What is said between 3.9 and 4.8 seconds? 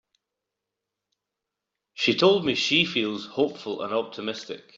optimistic.